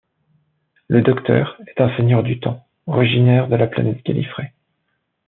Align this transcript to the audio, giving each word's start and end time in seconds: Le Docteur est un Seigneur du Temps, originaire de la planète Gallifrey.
Le 0.87 1.03
Docteur 1.03 1.61
est 1.67 1.79
un 1.79 1.95
Seigneur 1.95 2.23
du 2.23 2.39
Temps, 2.39 2.65
originaire 2.87 3.47
de 3.47 3.55
la 3.55 3.67
planète 3.67 4.03
Gallifrey. 4.03 4.51